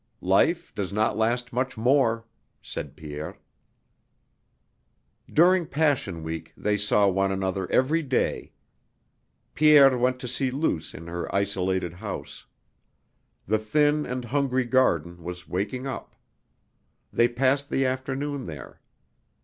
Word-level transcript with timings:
"Life 0.23 0.73
does 0.73 0.91
not 0.91 1.15
last 1.15 1.53
much 1.53 1.77
more," 1.77 2.25
said 2.63 2.95
Pierre. 2.97 3.37
DURING 5.31 5.67
Passion 5.67 6.23
Week 6.23 6.51
they 6.57 6.75
saw 6.75 7.07
one 7.07 7.31
another 7.31 7.69
every 7.71 8.01
day. 8.01 8.51
Pierre 9.53 9.95
went 9.95 10.17
to 10.21 10.27
see 10.27 10.49
Luce 10.49 10.95
in 10.95 11.05
her 11.05 11.27
isolated 11.35 11.93
house. 11.93 12.47
The 13.45 13.59
thin 13.59 14.07
and 14.07 14.25
hungry 14.25 14.65
garden 14.65 15.21
was 15.23 15.47
waking 15.47 15.85
up. 15.85 16.15
They 17.13 17.27
passed 17.27 17.69
the 17.69 17.85
afternoon 17.85 18.45
there. 18.45 18.81